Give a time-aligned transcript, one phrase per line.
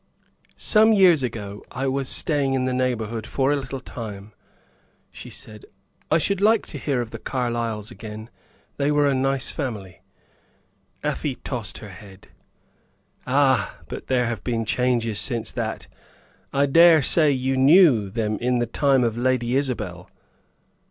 [0.57, 4.33] "Some years ago I was staying in the neighborhood for a little time,"
[5.11, 5.65] she said.
[6.09, 8.31] "I should like to hear of the Carlyles again;
[8.77, 10.01] they were a nice family."
[11.03, 12.29] Afy tossed her head.
[13.27, 13.77] "Ah!
[13.89, 15.85] But there have been changes since that.
[16.51, 20.09] I dare say you knew them in the time of Lady Isabel?"